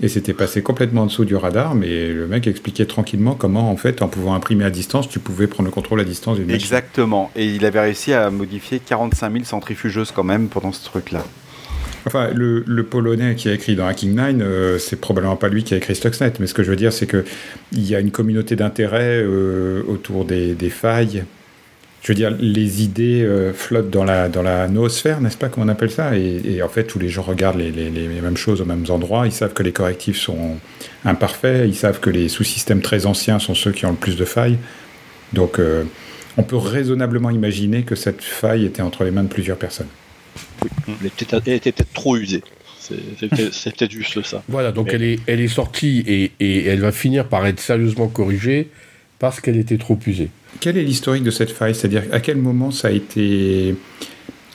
[0.00, 3.76] Et c'était passé complètement en dessous du radar, mais le mec expliquait tranquillement comment, en
[3.76, 6.60] fait, en pouvant imprimer à distance, tu pouvais prendre le contrôle à distance d'une machine.
[6.60, 7.30] Exactement.
[7.36, 11.24] Et il avait réussi à modifier 45 000 centrifugeuses quand même pendant ce truc-là.
[12.06, 15.74] Enfin, le, Polonais qui a écrit dans Hacking Nine, euh, c'est probablement pas lui qui
[15.74, 17.24] a écrit Stuxnet, mais ce que je veux dire, c'est qu'il
[17.88, 21.24] y a une communauté d'intérêt euh, autour des, failles.
[22.02, 25.62] Je veux dire, les idées euh, flottent dans la, dans la noosphère, n'est-ce pas, comme
[25.62, 28.64] on appelle ça et, en fait, tous les gens regardent les, les, mêmes choses aux
[28.64, 29.26] mêmes endroits.
[29.26, 30.56] Ils savent que les correctifs sont
[31.04, 31.68] imparfaits.
[31.68, 34.58] Ils savent que les sous-systèmes très anciens sont ceux qui ont le plus de failles.
[35.32, 35.60] Donc,
[36.36, 39.88] on peut raisonnablement imaginer que cette faille était entre les mains de plusieurs personnes.
[40.88, 42.42] Elle était peut-être trop usée.
[42.80, 44.42] C'est peut-être juste ça.
[44.48, 48.08] Voilà, donc elle, est, elle est sortie et, et, elle va finir par être sérieusement
[48.08, 48.68] corrigée
[49.18, 50.30] parce qu'elle était trop usée.
[50.60, 51.74] Quel est l'historique de cette faille?
[51.74, 53.74] C'est-à-dire à quel moment ça a été...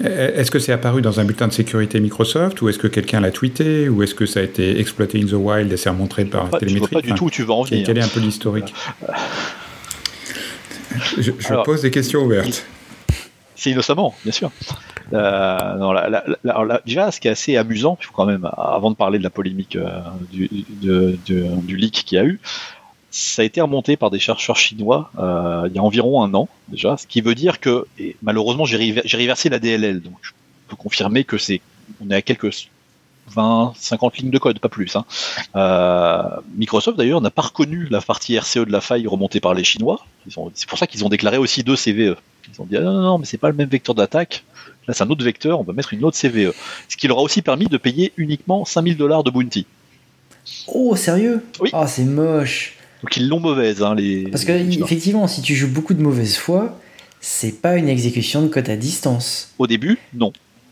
[0.04, 3.32] Est-ce que c'est apparu dans un bulletin de sécurité Microsoft ou est-ce que quelqu'un l'a
[3.32, 6.52] tweeté ou est-ce que ça a été exploité in the wild et s'est remontré par
[6.52, 7.84] télémétrie Je pas du tout où tu vas en venir.
[7.84, 8.76] Quel est un peu l'historique?
[11.18, 12.66] Je, pose des questions ouvertes.
[13.56, 14.52] C'est innocemment, bien sûr.
[15.14, 19.24] Euh, déjà, ce qui est assez amusant, il faut quand même, avant de parler de
[19.24, 20.00] la polémique euh,
[20.32, 22.40] du, du, leak qu'il y a eu,
[23.18, 26.48] ça a été remonté par des chercheurs chinois euh, il y a environ un an
[26.70, 27.86] déjà, ce qui veut dire que,
[28.22, 30.32] malheureusement, j'ai reversé la DLL, donc je
[30.68, 31.62] peux confirmer que c'est,
[32.04, 32.70] on est à quelques
[33.30, 34.96] 20, 50 lignes de code, pas plus.
[34.96, 35.06] Hein.
[36.56, 40.06] Microsoft d'ailleurs n'a pas reconnu la partie RCE de la faille remontée par les Chinois.
[40.54, 42.16] C'est pour ça qu'ils ont déclaré aussi deux CVE.
[42.54, 44.46] Ils ont dit ah non, non, non mais c'est pas le même vecteur d'attaque.
[44.88, 46.54] Là, c'est un autre vecteur, on va mettre une autre CVE.
[46.88, 49.66] Ce qui leur a aussi permis de payer uniquement 5000 dollars de bounty.
[50.68, 51.44] Oh, sérieux?
[51.60, 51.70] Oui.
[51.74, 52.77] Ah, c'est moche.
[53.04, 54.24] Donc ils l'ont mauvaise, hein, les.
[54.30, 56.80] Parce que, effectivement, si tu joues beaucoup de mauvaise foi,
[57.20, 59.54] c'est pas une exécution de code à distance.
[59.60, 60.32] Au début, non.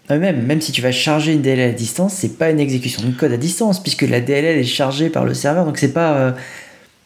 [0.09, 3.11] Même, même si tu vas charger une DLL à distance, c'est pas une exécution de
[3.11, 6.13] code à distance, puisque la DLL est chargée par le serveur, donc c'est pas.
[6.13, 6.31] Euh,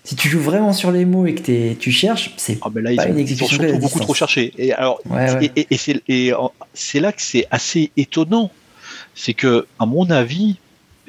[0.03, 2.95] si tu joues vraiment sur les mots et que tu cherches, c'est ah ben là,
[2.95, 3.57] pas une exécution.
[3.61, 4.53] Ils ont surtout beaucoup trop cherché.
[4.57, 4.99] Et alors,
[5.55, 5.77] et,
[6.73, 8.49] c'est là que c'est assez étonnant,
[9.13, 10.57] c'est que, à mon avis,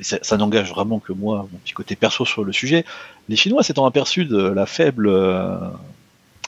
[0.03, 2.85] ça, ça n'engage vraiment que moi, mon petit côté perso sur le sujet,
[3.29, 5.59] les Chinois s'étant aperçus de la faible euh,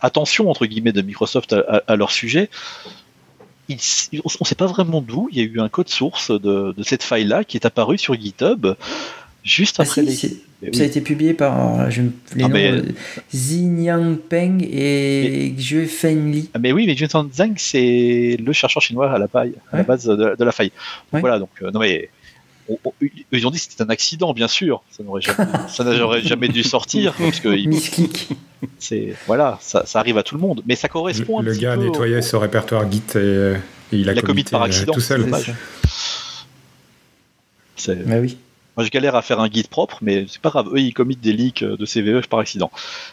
[0.00, 1.54] attention entre guillemets de Microsoft
[1.86, 2.50] à, leur sujet,
[3.68, 5.28] on ne sait pas vraiment d'où.
[5.30, 8.14] Il y a eu un code source de, de cette faille-là qui est apparu sur
[8.14, 8.74] GitHub
[9.44, 10.14] juste ah, après les...
[10.72, 12.02] Ça a été publié par je,
[12.36, 16.50] les ah, noms, euh, Peng et Xue Fengli.
[16.54, 19.82] Ah, mais oui, mais Junsan Zhang, c'est le chercheur chinois à la, paille, à la
[19.82, 20.70] base de, la faille.
[21.10, 22.10] Voilà, donc, euh, non mais.
[23.32, 24.82] Ils ont dit que c'était un accident, bien sûr.
[24.90, 27.14] Ça n'aurait jamais, jamais dû sortir.
[27.18, 27.54] Parce que
[28.78, 31.40] c'est voilà, ça, ça, arrive à tout le le Mais ça correspond.
[31.40, 33.54] Le, le gars a nettoyé son répertoire Git et,
[33.92, 34.92] il a, commis par accident.
[34.92, 35.30] Tout seul.
[37.76, 38.38] C'est bah oui.
[38.76, 40.68] Moi, je galère à faire un guide propre, mais c'est pas grave.
[40.72, 42.70] Eux, ils commettent des leaks de CVE par accident.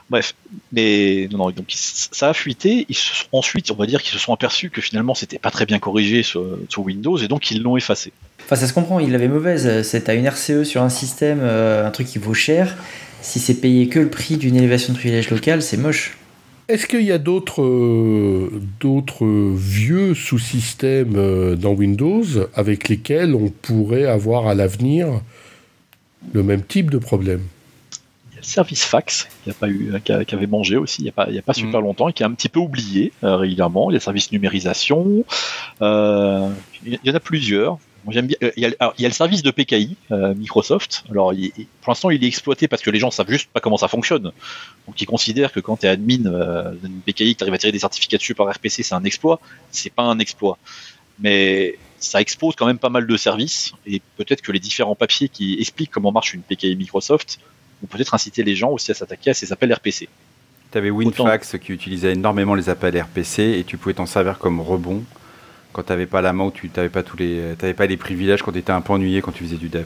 [0.09, 0.33] Bref,
[0.71, 2.85] mais non, non, donc ça a fuité.
[2.87, 2.97] Ils
[3.33, 6.23] ensuite, on va dire qu'ils se sont aperçus que finalement, c'était pas très bien corrigé
[6.23, 8.13] sur, Windows, et donc ils l'ont effacé.
[8.45, 8.99] Enfin, ça se comprend.
[8.99, 9.81] Ils l'avaient mauvaise.
[9.83, 12.77] C'est à une RCE sur un système, euh, un truc qui vaut cher.
[13.21, 16.17] Si c'est payé que le prix d'une élévation de privilège local, c'est moche.
[16.69, 23.49] Est-ce qu'il y a d'autres euh, d'autres vieux sous-systèmes euh, dans Windows avec lesquels on
[23.49, 25.21] pourrait avoir à l'avenir
[26.33, 27.45] le même type de problème.
[28.31, 31.03] Il y a le service fax qui, a pas eu, qui, avait mangé aussi il
[31.03, 31.83] n'y a pas, il y a pas super mm.
[31.83, 33.89] longtemps et qui est un petit peu oublié euh, régulièrement.
[33.89, 35.25] Il y a le service numérisation.
[35.81, 36.49] Euh,
[36.85, 37.79] il y en a plusieurs.
[38.09, 38.37] J'aime bien.
[38.43, 41.03] Euh, il, y a, il y, a, le service de PKI Microsoft.
[41.11, 41.33] Alors,
[41.81, 44.31] pour l'instant, il est exploité parce que les gens savent juste pas comment ça fonctionne.
[44.87, 47.71] Donc, ils considèrent que quand tu es admin d'une PKI, que tu arrives à tirer
[47.71, 49.39] des certificats dessus par RPC, c'est un exploit.
[49.71, 50.57] C'est pas un exploit.
[51.19, 55.29] Mais ça expose quand même pas mal de services et peut-être que les différents papiers
[55.29, 57.39] qui expliquent comment marche une PKI Microsoft
[57.81, 60.09] vont peut-être inciter les gens aussi à s'attaquer à ces appels RPC.
[60.71, 64.61] Tu avais WinFax qui utilisait énormément les appels RPC et tu pouvais t'en servir comme
[64.61, 65.03] rebond
[65.73, 68.43] quand tu n'avais pas la main ou tu n'avais pas tous les pas les privilèges
[68.43, 69.85] quand tu étais un peu ennuyé quand tu faisais du dev.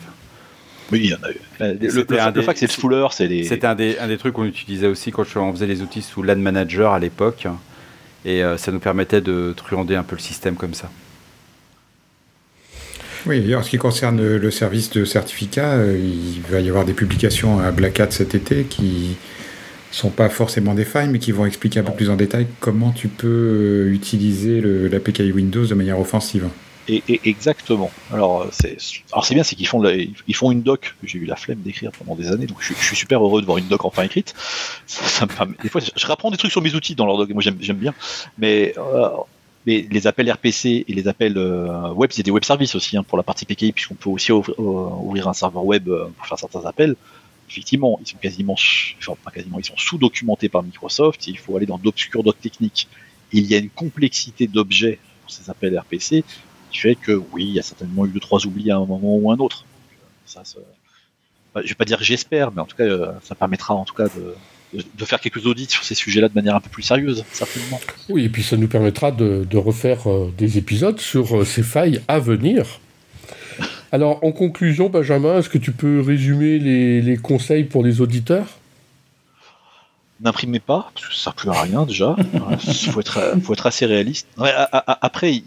[0.92, 1.40] Oui, il y en a eu.
[1.62, 3.46] Euh, le, fax et le spooler, c'est les...
[3.46, 6.22] C'était un des, un des trucs qu'on utilisait aussi quand on faisait les outils sous
[6.24, 7.48] LAN Manager à l'époque.
[8.26, 10.90] Et euh, ça nous permettait de truander un peu le système comme ça.
[13.26, 16.94] Oui, en ce qui concerne le service de certificat, euh, il va y avoir des
[16.94, 19.16] publications à Black Hat cet été qui
[19.92, 22.92] sont pas forcément des failles, mais qui vont expliquer un peu plus en détail comment
[22.92, 26.50] tu peux euh, utiliser l'APK Windows de manière offensive.
[26.90, 27.92] Et, exactement.
[28.12, 28.76] Alors c'est
[29.14, 31.92] alors c'est bien, c'est qu'ils font ils font une doc j'ai eu la flemme d'écrire
[31.94, 34.34] pendant des années, donc je, suis super heureux de voir une doc enfin écrite.
[34.86, 35.26] Ça,
[35.62, 37.94] des fois, je, rapprends des trucs sur mes outils dans leur doc, moi j'aime bien,
[38.38, 39.08] mais euh,
[39.66, 43.04] les, les, appels RPC et les appels euh, web, c'est des web services aussi hein,
[43.04, 46.66] pour la partie PKI, puisqu'on peut aussi ouvrir, un serveur web euh, pour faire certains
[46.66, 46.96] appels.
[47.50, 51.28] Effectivement, ils sont quasiment, enfin, pas quasiment, ils sont sous-documentés par Microsoft.
[51.28, 52.88] Il faut aller dans d'obscurs docs techniques.
[53.32, 56.24] Il y a une complexité d'objets pour ces appels RPC
[56.72, 59.16] qui fait que oui, il y a certainement eu deux trois oublis à un moment
[59.16, 59.66] ou un autre.
[60.26, 60.60] Ça, ça...
[61.54, 63.94] Bah, je vais pas dire j'espère, mais en tout cas, euh, ça permettra en tout
[63.94, 64.36] cas de,
[64.74, 67.80] de, faire quelques audits sur ces sujets-là de manière un peu plus sérieuse, certainement.
[68.10, 72.02] Oui, et puis ça nous permettra de, refaire euh, des épisodes sur euh, ces failles
[72.08, 72.80] à venir.
[73.92, 78.48] Alors, en conclusion, Benjamin, est-ce que tu peux résumer les, conseils pour les auditeurs?
[80.22, 82.16] N'imprimez pas, parce que ça ne sert plus à rien déjà.
[82.68, 84.28] Il faut être, faut être assez réaliste.
[84.38, 85.44] après,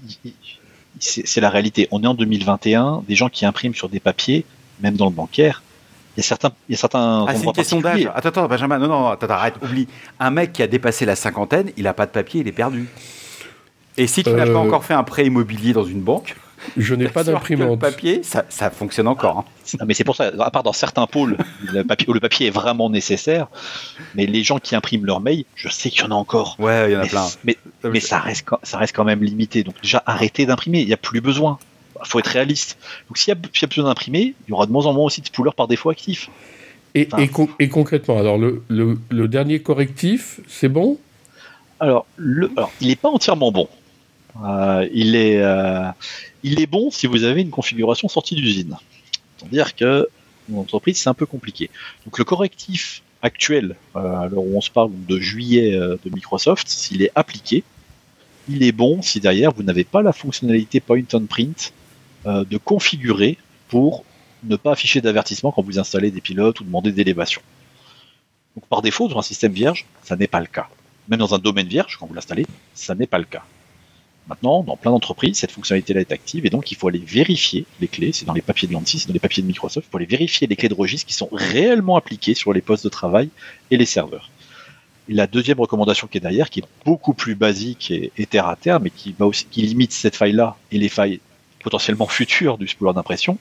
[1.01, 1.89] c'est la réalité.
[1.91, 4.45] On est en 2021, des gens qui impriment sur des papiers,
[4.81, 5.62] même dans le bancaire,
[6.16, 7.26] il y a certains, il y a certains.
[7.29, 8.09] Ah, c'est une question d'âge.
[8.14, 9.87] Attends, attends, Benjamin, non, non, attends, arrête, oublie.
[10.18, 12.88] Un mec qui a dépassé la cinquantaine, il n'a pas de papier, il est perdu.
[13.98, 16.37] Et si tu n'as pas euh, encore fait un prêt immobilier dans une banque,
[16.76, 17.70] je n'ai pas d'imprimante.
[17.70, 19.44] Le papier, ça, ça fonctionne encore.
[19.74, 19.85] Hein.
[19.87, 21.37] mais c'est pour ça, à part dans certains pôles
[21.70, 23.48] le papier, où le papier est vraiment nécessaire,
[24.14, 26.57] mais les gens qui impriment leur mail, je sais qu'il y en a encore.
[26.59, 27.26] Ouais, il y en a plein.
[27.44, 29.64] Mais, mais ça, reste, ça reste quand même limité.
[29.64, 31.59] Donc déjà, arrêtez d'imprimer, il n'y a plus besoin
[32.02, 32.78] il faut être réaliste.
[33.09, 35.26] Donc s'il y, a besoin d'imprimer, il y aura de moins en moins aussi de
[35.26, 36.30] spoolers par défaut actifs.
[36.94, 37.09] Et,
[37.59, 40.98] et, concrètement, alors le, le, dernier correctif, c'est bon?
[41.78, 43.68] Alors, le, alors, il n'est pas entièrement bon.
[44.42, 45.90] Euh, il, est, euh,
[46.42, 48.76] il est bon si vous avez une configuration sortie d'usine.
[49.37, 50.09] C'est-à-dire que
[50.48, 51.68] mon entreprise, c'est un peu compliqué.
[52.06, 57.02] Donc le correctif actuel, euh, alors où on se parle de juillet de Microsoft, s'il
[57.02, 57.62] est appliqué,
[58.48, 61.86] il est bon si derrière vous n'avez pas la fonctionnalité point on print euh,
[62.27, 64.05] de configurer pour
[64.45, 67.43] ne pas afficher d'avertissement quand vous installez des pilotes ou demander d'élévation.
[68.55, 70.69] Donc par défaut, dans un système vierge, ça n'est pas le cas.
[71.09, 73.45] Même dans un domaine vierge, quand vous l'installez, ça n'est pas le cas.
[74.29, 77.87] Maintenant, dans plein d'entreprises, cette fonctionnalité-là est active et donc il faut aller vérifier les
[77.87, 78.11] clés.
[78.12, 79.87] C'est dans les papiers de l'ANSI, c'est dans les papiers de Microsoft.
[79.87, 82.83] Il faut aller vérifier les clés de registre qui sont réellement appliquées sur les postes
[82.83, 83.29] de travail
[83.71, 84.31] et les serveurs.
[85.09, 88.81] la deuxième recommandation qui est derrière, qui est beaucoup plus basique et, terre à terre,
[88.81, 89.15] mais qui
[89.62, 91.21] limite cette faille-là et les failles
[91.62, 93.38] potentiellement futur du spooler d'impression,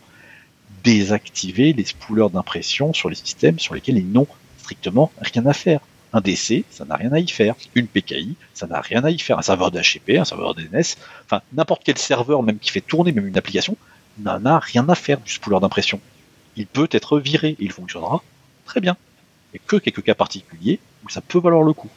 [0.84, 4.28] désactiver les spoolers d'impression sur les systèmes sur lesquels ils n'ont
[4.60, 5.80] strictement rien à faire.
[6.14, 7.56] Un DC, ça n'a rien à y faire.
[7.76, 9.38] Une PKI, ça n'a rien à y faire.
[9.38, 13.28] Un serveur d'HCP, un serveur DNS, enfin n'importe quel serveur même qui fait tourner même
[13.28, 13.76] une application,
[14.20, 16.00] n'en a rien à faire du spooler d'impression.
[16.56, 18.24] Il peut être viré et il fonctionnera
[18.66, 18.96] très bien.
[19.54, 21.90] Il que quelques cas particuliers où ça peut valoir le coup.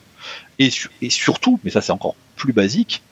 [0.59, 0.71] Et
[1.11, 3.03] surtout, mais ça c'est encore plus basique,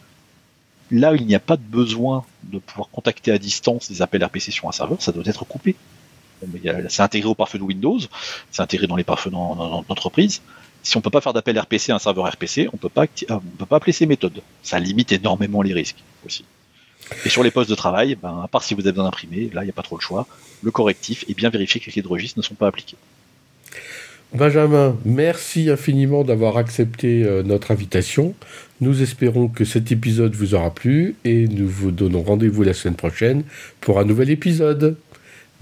[0.90, 4.22] là où il n'y a pas de besoin de pouvoir contacter à distance des appels
[4.24, 5.76] RPC sur un serveur, ça doit être coupé.
[6.88, 7.98] C'est intégré au pare-feu de Windows,
[8.50, 10.42] c'est intégré dans les pare-feux d'entreprise.
[10.82, 13.38] Si on ne peut pas faire d'appel RPC à un serveur RPC, on euh, ne
[13.58, 14.40] peut pas appeler ces méthodes.
[14.62, 16.44] Ça limite énormément les risques aussi.
[17.24, 19.62] Et sur les postes de travail, ben, à part si vous avez besoin d'imprimer, là
[19.62, 20.26] il n'y a pas trop le choix.
[20.62, 22.96] Le correctif est bien vérifier que les clés de registre ne sont pas appliquées.
[24.36, 28.34] Benjamin, merci infiniment d'avoir accepté euh, notre invitation.
[28.82, 32.96] Nous espérons que cet épisode vous aura plu et nous vous donnons rendez-vous la semaine
[32.96, 33.44] prochaine
[33.80, 34.98] pour un nouvel épisode.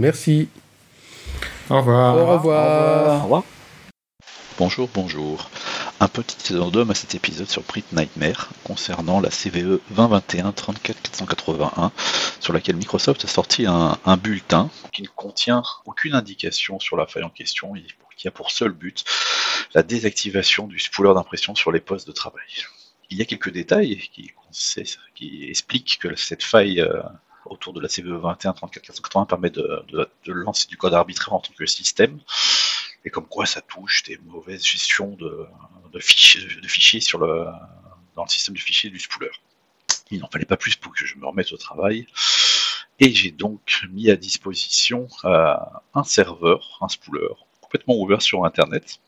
[0.01, 0.49] Merci.
[1.71, 2.17] Au revoir.
[2.17, 3.21] Au revoir.
[3.21, 3.45] Au revoir.
[4.59, 5.51] Bonjour, bonjour.
[6.01, 11.91] Un petit addendum à cet épisode sur Print Nightmare concernant la CVE 2021-34481
[12.41, 17.07] sur laquelle Microsoft a sorti un, un, bulletin qui ne contient aucune indication sur la
[17.07, 17.85] faille en question et
[18.17, 19.05] qui a pour seul but
[19.75, 22.65] la désactivation du spooler d'impression sur les postes de travail.
[23.11, 24.33] Il y a quelques détails qui,
[25.49, 27.03] expliquent que cette faille euh,
[27.47, 29.85] autour de la CVE 21 34 permet de,
[30.27, 32.21] lancer du code arbitraire en tant que système,
[33.05, 35.47] et comme quoi ça touche des mauvaises gestions de,
[36.01, 37.47] fichiers, sur le,
[38.15, 39.31] dans le système de fichiers du spooler.
[40.11, 42.07] Il n'en fallait pas plus pour que je me remette au travail,
[43.01, 45.55] et j'ai donc mis à disposition euh,
[45.95, 49.01] un serveur, un spooler, complètement ouvert sur Internet,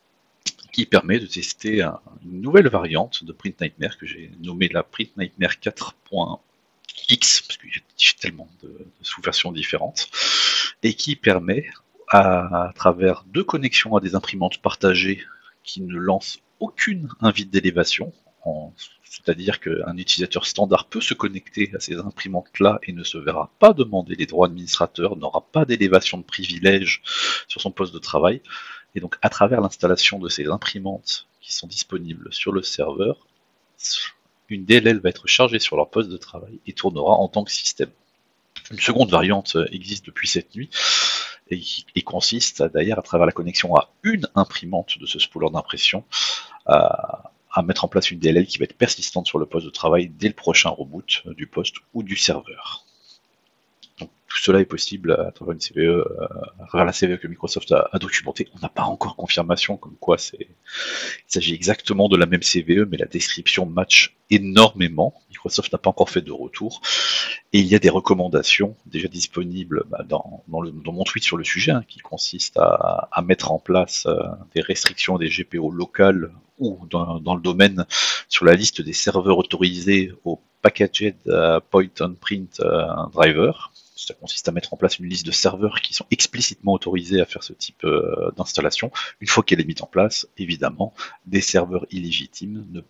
[0.72, 1.82] qui permet de tester
[2.24, 7.78] une nouvelle variante de Print Nightmare que j'ai nommée la Print Nightmare 4.x, parce y
[7.78, 10.08] a tellement de, sous-versions différentes,
[10.82, 11.68] et qui permet,
[12.08, 15.22] à, travers deux connexions à des imprimantes partagées
[15.62, 18.12] qui ne lancent aucune invite d'élévation,
[19.08, 23.72] c'est-à-dire qu'un utilisateur standard peut se connecter à ces imprimantes-là et ne se verra pas
[23.72, 27.02] demander les droits administrateurs, n'aura pas d'élévation de privilèges
[27.48, 28.42] sur son poste de travail,
[28.94, 33.26] et donc, à travers l'installation de ces imprimantes qui sont disponibles sur le serveur,
[34.48, 37.52] une DLL va être chargée sur leur poste de travail et tournera en tant que
[37.52, 37.90] système.
[38.70, 40.70] Une seconde variante existe depuis cette nuit
[41.50, 46.04] et consiste d'ailleurs à travers la connexion à une imprimante de ce spooler d'impression
[47.56, 50.08] à mettre en place une DLL qui va être persistante sur le poste de travail
[50.08, 52.84] dès le prochain reboot du poste ou du serveur.
[53.98, 56.04] tout cela est possible à travers une CVE, euh,
[56.62, 58.48] à travers la CVE que Microsoft a, a documentée.
[58.54, 62.86] On n'a pas encore confirmation comme quoi c'est, il s'agit exactement de la même CVE,
[62.90, 65.14] mais la description match énormément.
[65.30, 66.82] Microsoft n'a pas encore fait de retour.
[67.54, 71.72] Et il y a des recommandations déjà disponibles bah, dans, mon tweet sur le sujet,
[71.72, 74.20] hein, qui consiste à, mettre en place euh,
[74.54, 77.86] des restrictions des GPO locales ou dans, le domaine
[78.28, 83.72] sur la liste des serveurs autorisés au Packaged euh, Point on Print euh, Driver.
[83.94, 87.24] Ça consiste à mettre en place une liste de serveurs qui sont explicitement autorisés à
[87.24, 87.84] faire ce type
[88.36, 88.92] d'installation.
[89.20, 90.94] Une fois qu'elle est mise en place, évidemment,
[91.24, 92.82] des serveurs illégitimes ne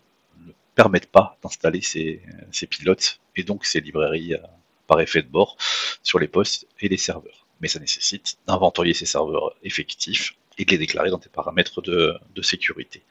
[0.77, 2.21] permettent pas d'installer ces,
[2.69, 4.37] pilotes et donc ces librairies euh,
[4.85, 5.57] par effet de bord
[6.03, 7.47] sur les postes et les serveurs.
[7.59, 12.41] Mais ça nécessite d'inventorier ces serveurs effectifs et de les déclarer dans des paramètres de,
[12.43, 13.01] sécurité.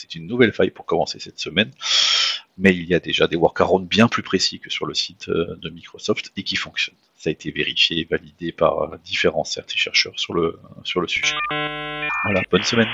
[0.00, 1.70] C'est une nouvelle faille pour commencer cette semaine,
[2.56, 5.56] mais il y a déjà des workarounds bien plus précis que sur le site euh,
[5.60, 6.96] de Microsoft et qui fonctionnent.
[7.16, 11.34] Ça a été vérifié et validé par différents certes chercheurs sur le, sur le sujet.
[11.50, 12.88] Voilà, bonne semaine.